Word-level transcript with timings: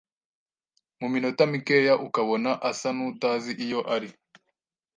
mu 0.99 1.07
minota 1.13 1.43
mikeya 1.53 1.93
ukabona 2.05 2.51
asa 2.69 2.89
n’utazi 2.95 3.51
iyo 3.65 3.79
ari. 3.95 4.09